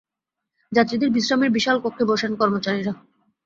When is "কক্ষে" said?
1.79-2.03